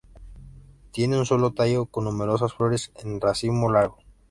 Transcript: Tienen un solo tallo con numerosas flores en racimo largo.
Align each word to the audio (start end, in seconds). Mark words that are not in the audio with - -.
Tienen 0.91 1.19
un 1.19 1.27
solo 1.27 1.51
tallo 1.51 1.85
con 1.85 2.05
numerosas 2.05 2.53
flores 2.55 2.91
en 3.03 3.21
racimo 3.21 3.71
largo. 3.71 3.99